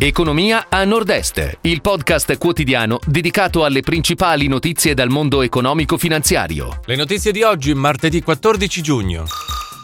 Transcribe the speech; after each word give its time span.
Economia 0.00 0.66
a 0.68 0.84
Nord-Est, 0.84 1.58
il 1.62 1.80
podcast 1.80 2.38
quotidiano 2.38 3.00
dedicato 3.04 3.64
alle 3.64 3.80
principali 3.80 4.46
notizie 4.46 4.94
dal 4.94 5.08
mondo 5.08 5.42
economico-finanziario. 5.42 6.82
Le 6.84 6.94
notizie 6.94 7.32
di 7.32 7.42
oggi, 7.42 7.74
martedì 7.74 8.22
14 8.22 8.80
giugno. 8.80 9.24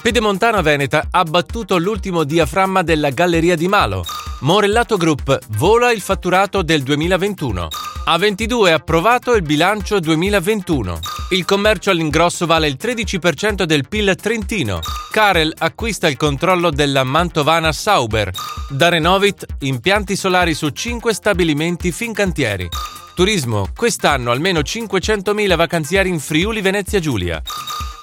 Pedemontana 0.00 0.60
Veneta 0.60 1.08
ha 1.10 1.24
battuto 1.24 1.78
l'ultimo 1.78 2.22
diaframma 2.22 2.82
della 2.82 3.10
Galleria 3.10 3.56
di 3.56 3.66
Malo. 3.66 4.04
Morellato 4.42 4.96
Group 4.96 5.36
vola 5.56 5.90
il 5.90 6.00
fatturato 6.00 6.62
del 6.62 6.84
2021. 6.84 7.66
A22 8.06 8.72
approvato 8.72 9.34
il 9.34 9.42
bilancio 9.42 9.98
2021. 9.98 11.00
Il 11.30 11.44
commercio 11.44 11.90
all'ingrosso 11.90 12.46
vale 12.46 12.68
il 12.68 12.76
13% 12.80 13.64
del 13.64 13.88
PIL 13.88 14.14
trentino. 14.14 14.78
Karel 15.10 15.52
acquista 15.58 16.06
il 16.06 16.16
controllo 16.16 16.70
della 16.70 17.02
Mantovana 17.02 17.72
Sauber. 17.72 18.30
Da 18.70 18.88
Renovit, 18.88 19.44
impianti 19.60 20.16
solari 20.16 20.54
su 20.54 20.70
5 20.70 21.12
stabilimenti 21.12 21.92
Fincantieri. 21.92 22.68
Turismo, 23.14 23.68
quest'anno 23.76 24.30
almeno 24.30 24.60
500.000 24.60 25.54
vacanzieri 25.54 26.08
in 26.08 26.18
Friuli 26.18 26.62
Venezia 26.62 26.98
Giulia. 26.98 27.42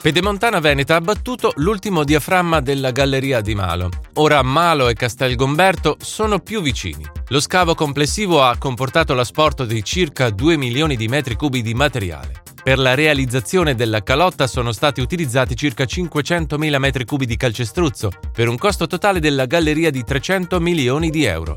Pedemontana 0.02 0.60
Veneta 0.60 0.96
ha 0.96 1.00
battuto 1.00 1.54
l'ultimo 1.58 2.04
diaframma 2.04 2.60
della 2.60 2.90
galleria 2.90 3.40
di 3.40 3.54
Malo. 3.54 3.92
Ora 4.16 4.42
Malo 4.42 4.90
e 4.90 4.96
Castelgomberto 4.96 5.98
sono 6.02 6.40
più 6.40 6.64
vicini. 6.64 7.06
Lo 7.28 7.40
scavo 7.40 7.76
complessivo 7.76 8.42
ha 8.42 8.58
comportato 8.58 9.14
l'asporto 9.14 9.64
di 9.64 9.84
circa 9.84 10.32
2 10.32 10.58
milioni 10.58 10.96
di 10.96 11.08
metri 11.08 11.36
cubi 11.36 11.62
di 11.62 11.76
materiale. 11.76 12.42
Per 12.64 12.80
la 12.80 12.96
realizzazione 12.96 13.76
della 13.76 14.02
calotta 14.02 14.48
sono 14.48 14.72
stati 14.72 15.02
utilizzati 15.02 15.56
circa 15.56 15.84
500.000 15.84 16.58
m3 16.58 17.24
di 17.24 17.38
calcestruzzo, 17.38 18.10
per 18.34 18.48
un 18.48 18.58
costo 18.58 18.88
totale 18.88 19.20
della 19.20 19.46
galleria 19.46 19.92
di 19.92 20.04
300 20.04 20.60
milioni 20.60 21.12
di 21.12 21.26
euro. 21.26 21.54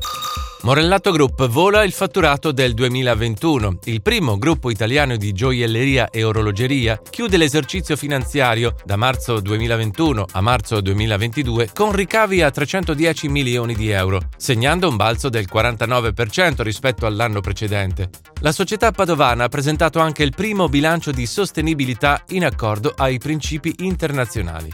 Morellato 0.65 1.11
Group 1.11 1.47
vola 1.47 1.83
il 1.83 1.91
fatturato 1.91 2.51
del 2.51 2.73
2021. 2.73 3.77
Il 3.83 4.01
primo 4.01 4.39
gruppo 4.39 4.71
italiano 4.71 5.15
di 5.15 5.31
gioielleria 5.31 6.09
e 6.09 6.23
orologeria 6.23 6.99
chiude 7.07 7.37
l'esercizio 7.37 7.95
finanziario 7.95 8.73
da 8.83 8.95
marzo 8.95 9.39
2021 9.41 10.25
a 10.31 10.41
marzo 10.41 10.81
2022 10.81 11.69
con 11.71 11.91
ricavi 11.91 12.41
a 12.41 12.49
310 12.49 13.27
milioni 13.27 13.75
di 13.75 13.91
euro, 13.91 14.21
segnando 14.37 14.89
un 14.89 14.95
balzo 14.95 15.29
del 15.29 15.45
49% 15.47 16.63
rispetto 16.63 17.05
all'anno 17.05 17.41
precedente. 17.41 18.09
La 18.41 18.51
società 18.51 18.89
padovana 18.91 19.43
ha 19.43 19.49
presentato 19.49 19.99
anche 19.99 20.23
il 20.23 20.33
primo 20.35 20.67
bilancio 20.67 21.11
di 21.11 21.27
sostenibilità 21.27 22.23
in 22.29 22.43
accordo 22.43 22.91
ai 22.97 23.19
principi 23.19 23.71
internazionali. 23.81 24.71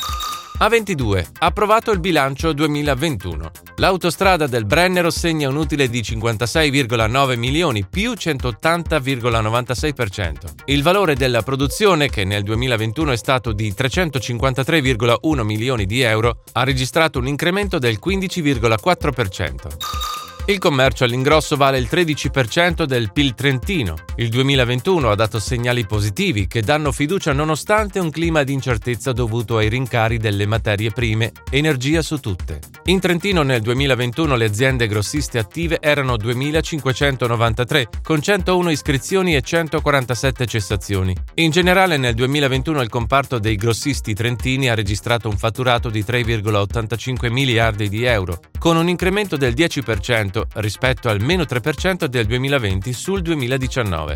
A22. 0.62 1.26
Approvato 1.40 1.90
il 1.90 2.00
bilancio 2.00 2.54
2021. 2.54 3.50
L'autostrada 3.78 4.46
del 4.46 4.66
Brennero 4.66 5.10
segna 5.10 5.50
un 5.50 5.56
utile 5.56 5.90
di 5.90 6.02
56,9 6.02 7.36
milioni 7.36 7.84
più 7.84 8.12
180,96%. 8.12 10.34
Il 10.66 10.84
valore 10.84 11.16
della 11.16 11.42
produzione, 11.42 12.10
che 12.10 12.26
nel 12.26 12.44
2021 12.44 13.12
è 13.12 13.18
stato 13.18 13.54
di 13.54 13.74
353,1 13.76 15.42
milioni 15.42 15.88
di 15.88 16.02
euro, 16.02 16.44
ha 16.52 16.64
registrato 16.64 17.18
un 17.18 17.28
incremento 17.28 17.80
del 17.80 17.98
15,4%. 18.00 20.01
Il 20.46 20.58
commercio 20.58 21.04
all'ingrosso 21.04 21.56
vale 21.56 21.78
il 21.78 21.88
13% 21.90 22.84
del 22.86 23.12
PIL 23.14 23.36
trentino. 23.36 23.94
Il 24.16 24.30
2021 24.30 25.12
ha 25.12 25.16
dato 25.16 25.40
segnali 25.40 25.86
positivi 25.86 26.48
che 26.48 26.62
danno 26.62 26.92
fiducia 26.92 27.32
nonostante 27.32 28.00
un 28.00 28.10
clima 28.10 28.42
di 28.42 28.52
incertezza 28.52 29.12
dovuto 29.12 29.58
ai 29.58 29.70
rincari 29.70 30.18
delle 30.18 30.48
materie 30.48 30.90
prime, 30.90 31.32
energia 31.52 32.02
su 32.02 32.20
tutte. 32.20 32.60
In 32.86 33.00
Trentino 33.00 33.44
nel 33.44 33.62
2021 33.62 34.36
le 34.36 34.46
aziende 34.46 34.88
grossiste 34.88 35.38
attive 35.38 35.78
erano 35.80 36.16
2.593, 36.16 37.84
con 38.02 38.20
101 38.20 38.72
iscrizioni 38.72 39.36
e 39.36 39.42
147 39.42 40.48
cessazioni. 40.48 41.16
In 41.36 41.52
generale 41.52 41.98
nel 41.98 42.16
2021 42.16 42.82
il 42.82 42.90
comparto 42.90 43.38
dei 43.38 43.56
grossisti 43.56 44.16
trentini 44.16 44.70
ha 44.70 44.76
registrato 44.76 45.30
un 45.30 45.38
fatturato 45.38 45.90
di 45.90 46.02
3,85 46.02 47.32
miliardi 47.32 47.88
di 47.88 48.04
euro, 48.04 48.40
con 48.58 48.76
un 48.76 48.90
incremento 48.90 49.38
del 49.38 49.54
10% 49.54 50.31
rispetto 50.56 51.10
al 51.10 51.22
meno 51.22 51.44
3% 51.44 52.06
del 52.06 52.26
2020 52.26 52.94
sul 52.94 53.22
2019. 53.22 54.16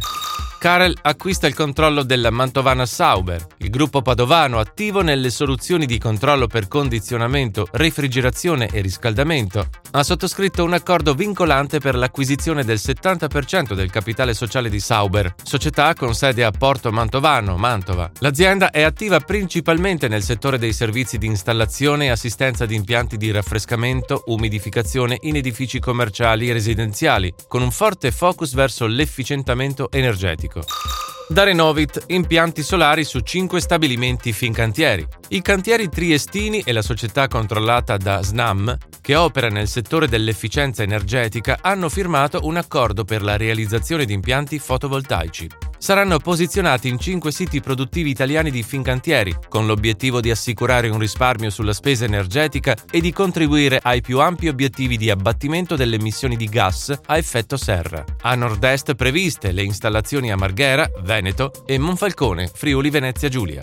Karel 0.65 0.97
acquista 1.03 1.45
il 1.45 1.53
controllo 1.53 2.01
della 2.01 2.31
Mantovana 2.31 2.87
Sauber, 2.87 3.45
il 3.57 3.69
gruppo 3.69 4.01
padovano 4.01 4.57
attivo 4.57 5.01
nelle 5.01 5.29
soluzioni 5.29 5.85
di 5.85 5.99
controllo 5.99 6.47
per 6.47 6.67
condizionamento, 6.67 7.67
refrigerazione 7.73 8.69
e 8.71 8.81
riscaldamento. 8.81 9.69
Ha 9.91 10.01
sottoscritto 10.01 10.63
un 10.63 10.73
accordo 10.73 11.13
vincolante 11.13 11.77
per 11.77 11.93
l'acquisizione 11.93 12.63
del 12.63 12.79
70% 12.81 13.75
del 13.75 13.91
capitale 13.91 14.33
sociale 14.33 14.67
di 14.69 14.79
Sauber, 14.79 15.35
società 15.43 15.93
con 15.93 16.15
sede 16.15 16.43
a 16.43 16.49
Porto 16.49 16.91
Mantovano, 16.91 17.57
Mantova. 17.57 18.09
L'azienda 18.17 18.71
è 18.71 18.81
attiva 18.81 19.19
principalmente 19.19 20.07
nel 20.07 20.23
settore 20.23 20.57
dei 20.57 20.73
servizi 20.73 21.19
di 21.19 21.27
installazione 21.27 22.05
e 22.05 22.09
assistenza 22.09 22.65
di 22.65 22.73
impianti 22.73 23.17
di 23.17 23.29
raffrescamento, 23.29 24.23
umidificazione 24.25 25.17
in 25.21 25.35
edifici 25.35 25.79
commerciali 25.79 26.49
e 26.49 26.53
residenziali, 26.53 27.31
con 27.47 27.61
un 27.61 27.69
forte 27.69 28.11
focus 28.11 28.55
verso 28.55 28.87
l'efficientamento 28.87 29.91
energetico. 29.91 30.54
Da 31.27 31.43
Renovit, 31.43 32.03
impianti 32.07 32.61
solari 32.61 33.03
su 33.03 33.19
5 33.19 33.59
stabilimenti 33.59 34.31
Fincantieri. 34.31 35.07
I 35.29 35.41
cantieri 35.41 35.89
triestini 35.89 36.61
e 36.63 36.71
la 36.71 36.83
società 36.83 37.27
controllata 37.27 37.97
da 37.97 38.21
SNAM, 38.21 38.77
che 39.01 39.15
opera 39.15 39.49
nel 39.49 39.67
settore 39.67 40.07
dell'efficienza 40.07 40.83
energetica, 40.83 41.59
hanno 41.61 41.89
firmato 41.89 42.41
un 42.43 42.57
accordo 42.57 43.03
per 43.03 43.23
la 43.23 43.37
realizzazione 43.37 44.05
di 44.05 44.13
impianti 44.13 44.59
fotovoltaici 44.59 45.49
saranno 45.85 46.17
posizionati 46.17 46.87
in 46.87 46.97
cinque 46.97 47.31
siti 47.31 47.61
produttivi 47.61 48.09
italiani 48.09 48.49
di 48.49 48.63
Fincantieri, 48.63 49.37
con 49.47 49.67
l'obiettivo 49.67 50.19
di 50.19 50.31
assicurare 50.31 50.89
un 50.89 50.97
risparmio 50.97 51.51
sulla 51.51 51.73
spesa 51.73 52.05
energetica 52.05 52.75
e 52.89 52.99
di 52.99 53.13
contribuire 53.13 53.79
ai 53.83 54.01
più 54.01 54.19
ampi 54.19 54.47
obiettivi 54.47 54.97
di 54.97 55.11
abbattimento 55.11 55.75
delle 55.75 55.97
emissioni 55.97 56.37
di 56.37 56.49
gas 56.49 56.91
a 57.05 57.17
effetto 57.17 57.55
serra. 57.55 58.03
A 58.21 58.33
nord-est 58.33 58.95
previste 58.95 59.51
le 59.51 59.61
installazioni 59.61 60.31
a 60.31 60.35
Marghera, 60.35 60.89
Veneto 61.03 61.51
e 61.67 61.77
Monfalcone, 61.77 62.49
Friuli 62.51 62.89
Venezia 62.89 63.29
Giulia. 63.29 63.61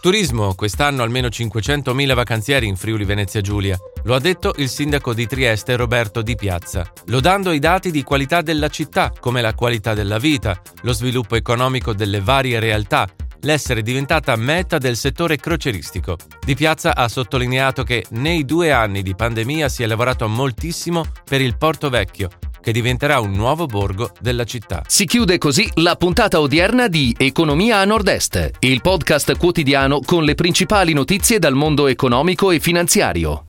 Turismo, 0.00 0.54
quest'anno 0.54 1.02
almeno 1.02 1.26
500.000 1.26 2.14
vacanzieri 2.14 2.68
in 2.68 2.76
Friuli 2.76 3.04
Venezia 3.04 3.40
Giulia. 3.40 3.76
Lo 4.04 4.14
ha 4.14 4.20
detto 4.20 4.54
il 4.58 4.68
sindaco 4.68 5.12
di 5.12 5.26
Trieste 5.26 5.74
Roberto 5.74 6.22
Di 6.22 6.36
Piazza, 6.36 6.88
lodando 7.06 7.50
i 7.50 7.58
dati 7.58 7.90
di 7.90 8.04
qualità 8.04 8.40
della 8.40 8.68
città, 8.68 9.12
come 9.18 9.40
la 9.40 9.54
qualità 9.54 9.94
della 9.94 10.18
vita, 10.18 10.62
lo 10.82 10.92
sviluppo 10.92 11.34
economico 11.34 11.94
delle 11.94 12.20
varie 12.20 12.60
realtà, 12.60 13.08
l'essere 13.40 13.82
diventata 13.82 14.36
meta 14.36 14.78
del 14.78 14.96
settore 14.96 15.36
croceristico. 15.36 16.16
Di 16.44 16.54
Piazza 16.54 16.94
ha 16.94 17.08
sottolineato 17.08 17.82
che 17.82 18.04
nei 18.10 18.44
due 18.44 18.70
anni 18.70 19.02
di 19.02 19.16
pandemia 19.16 19.68
si 19.68 19.82
è 19.82 19.86
lavorato 19.86 20.28
moltissimo 20.28 21.06
per 21.24 21.40
il 21.40 21.56
Porto 21.56 21.90
Vecchio, 21.90 22.28
che 22.60 22.72
diventerà 22.72 23.20
un 23.20 23.32
nuovo 23.32 23.66
borgo 23.66 24.12
della 24.20 24.44
città. 24.44 24.82
Si 24.86 25.04
chiude 25.06 25.38
così 25.38 25.68
la 25.74 25.96
puntata 25.96 26.40
odierna 26.40 26.88
di 26.88 27.14
Economia 27.16 27.78
a 27.78 27.84
Nord-Est, 27.84 28.50
il 28.60 28.80
podcast 28.80 29.36
quotidiano 29.36 30.00
con 30.00 30.24
le 30.24 30.34
principali 30.34 30.92
notizie 30.92 31.38
dal 31.38 31.54
mondo 31.54 31.86
economico 31.86 32.50
e 32.50 32.60
finanziario. 32.60 33.44